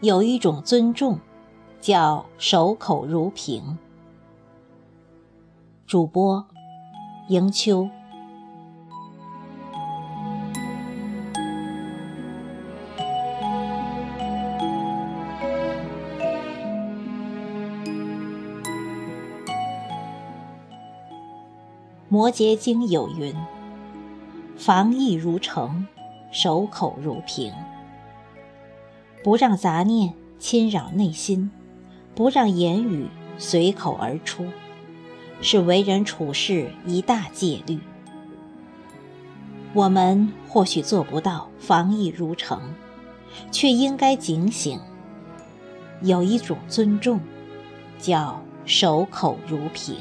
[0.00, 1.18] 有一种尊重，
[1.80, 3.76] 叫守口如瓶。
[5.86, 6.46] 主播：
[7.28, 7.90] 迎秋。
[22.16, 23.34] 摩羯经有云
[24.56, 25.86] ：“防疫如城，
[26.32, 27.52] 守口如瓶。”
[29.22, 31.50] 不让杂念侵扰内心，
[32.14, 33.06] 不让言语
[33.36, 34.46] 随口而出，
[35.42, 37.80] 是为人处事一大戒律。
[39.74, 42.58] 我们或许做不到防疫如城，
[43.50, 44.80] 却应该警醒。
[46.00, 47.20] 有一种尊重，
[47.98, 49.96] 叫守口如瓶。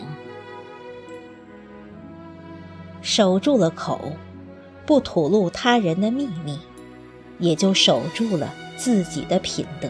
[3.06, 4.14] 守住了口，
[4.84, 6.58] 不吐露他人的秘密，
[7.38, 8.52] 也就守住了。
[8.76, 9.88] 自己的品德，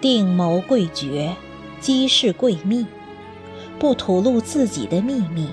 [0.00, 1.36] 定谋贵绝，
[1.80, 2.86] 机事贵密，
[3.78, 5.48] 不吐露自己的秘密，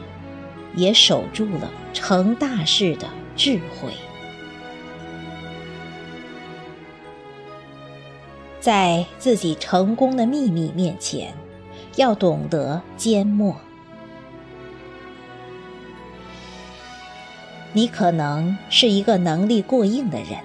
[0.76, 3.92] 也守住了成大事的智慧。
[8.62, 11.34] 在自己成功的秘密面前，
[11.98, 13.54] 要懂得缄默。
[17.74, 20.40] 你可能是一个能力过硬的人。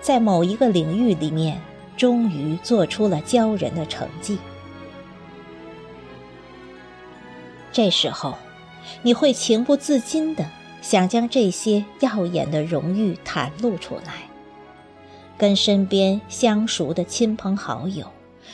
[0.00, 1.60] 在某一个领域里面，
[1.96, 4.38] 终于做出了骄人的成绩。
[7.72, 8.36] 这时候，
[9.02, 10.46] 你会情不自禁的
[10.82, 14.28] 想将这些耀眼的荣誉袒露出来，
[15.38, 18.06] 跟身边相熟的亲朋好友，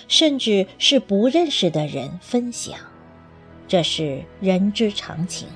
[0.06, 2.78] 甚至是不认识的人分享，
[3.66, 5.48] 这是人之常情。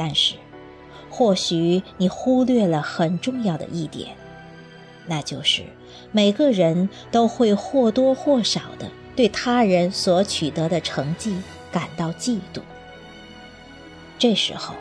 [0.00, 0.36] 但是。
[1.10, 4.16] 或许你忽略了很重要的一点，
[5.06, 5.64] 那就是
[6.12, 11.36] 每个人都会或多或少的对他人所取得的成绩
[11.70, 12.60] 感到嫉妒。
[14.18, 14.74] 这时候，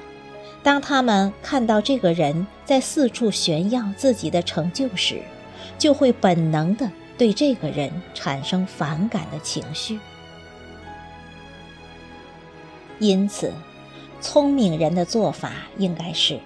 [0.64, 5.22] 当他们看到这个人在四处炫耀自己的成就时，
[5.78, 10.00] 就会本能的对这个人产生反感的情绪。
[13.00, 13.52] 因此。
[14.22, 16.40] 聪明人的做法应该是：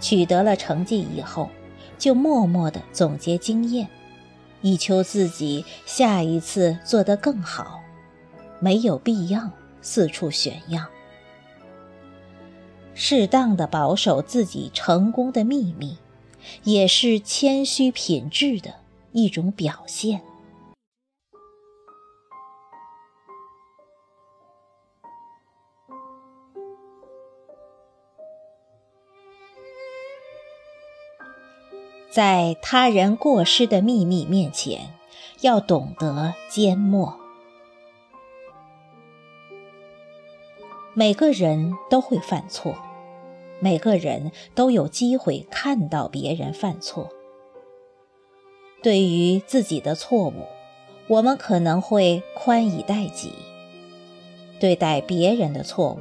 [0.00, 1.48] 取得了成绩以后，
[1.98, 3.88] 就默默地总结经验，
[4.60, 7.80] 以求自己下一次做得更好。
[8.60, 10.84] 没有必要四处炫耀，
[12.92, 15.96] 适当的保守自己成功的秘密，
[16.64, 18.74] 也是谦虚品质的
[19.12, 20.22] 一种表现。
[32.18, 34.92] 在他人过失的秘密面前，
[35.40, 37.16] 要懂得缄默。
[40.94, 42.74] 每个人都会犯错，
[43.60, 47.08] 每个人都有机会看到别人犯错。
[48.82, 50.46] 对于自己的错误，
[51.06, 53.28] 我们可能会宽以待己；
[54.58, 56.00] 对待别人的错误，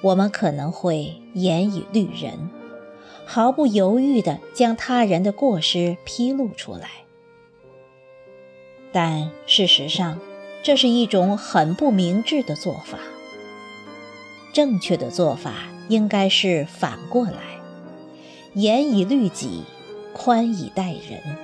[0.00, 2.38] 我们可能会严以律人。
[3.32, 6.88] 毫不犹豫地将他人的过失披露出来，
[8.90, 10.18] 但事实上，
[10.64, 12.98] 这是一种很不明智的做法。
[14.52, 15.52] 正确的做法
[15.88, 17.60] 应该是反过来，
[18.54, 19.62] 严以律己，
[20.12, 21.36] 宽以待人。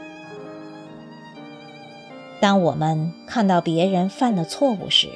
[2.40, 5.08] 当我们看到别人犯了错误时，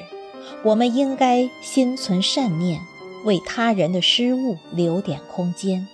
[0.62, 2.80] 我们应该心存善念，
[3.24, 5.88] 为他人的失误留点空间。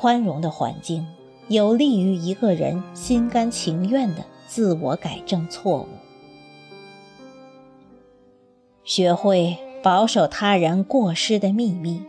[0.00, 1.04] 宽容的环境
[1.48, 5.88] 有利于一个人心甘情愿的自我改正错误。
[8.84, 12.00] 学会保守他人过失的秘密，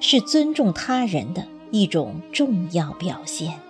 [0.00, 3.60] 是尊重他人的一种重要表现。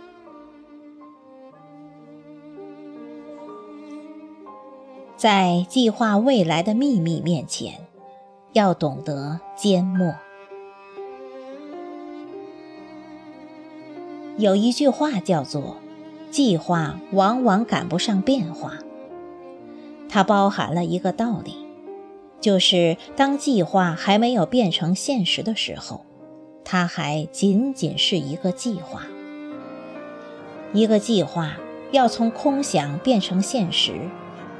[5.19, 7.75] 在计划未来的秘密面前，
[8.55, 10.15] 要懂得缄默。
[14.41, 15.77] 有一句话叫做
[16.33, 18.79] ：“计划往往赶不上变化。”
[20.09, 21.55] 它包含了一个道理，
[22.41, 26.07] 就是当计划还没有变成现实的时候，
[26.65, 29.03] 它还仅仅是一个计划。
[30.73, 31.59] 一个计划
[31.93, 33.93] 要从空想变成现实，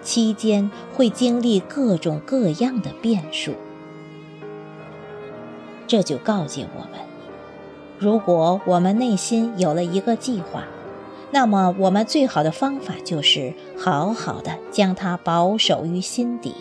[0.03, 3.55] 期间会经历各种各样的变数。
[5.87, 7.01] 这就告诫我们：
[8.01, 10.65] 如果我们内心有了一个计划，
[11.33, 16.55] 那么我们最好的方法就是好好的将它保守于心底，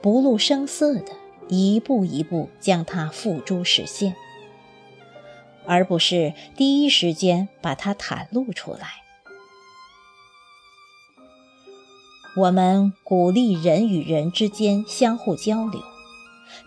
[0.00, 1.12] 不露声色的
[1.48, 4.14] 一步一步将它付诸实现，
[5.66, 8.88] 而不是第一时间把它袒露出来。
[12.38, 15.82] 我们鼓励人与人之间相互交流，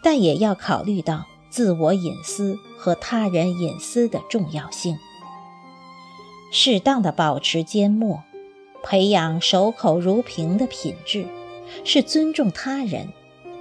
[0.04, 4.98] 但也要考虑到自我隐私和他人隐私的重要性。
[6.52, 8.24] 适当的保持缄默，
[8.82, 11.26] 培养守口如瓶的品质，
[11.84, 13.10] 是尊重他人，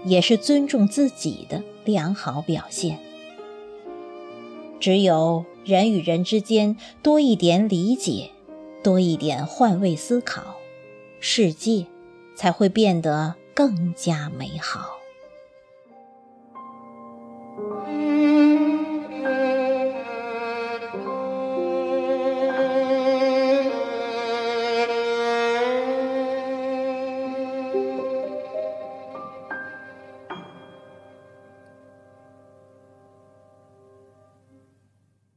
[0.05, 2.99] 也是尊重自己的良好表现。
[4.81, 8.31] 只有人与人之间多一点理解，
[8.83, 10.43] 多一点换位思考，
[11.21, 11.87] 世界。
[12.37, 15.00] 才会变得更加美好。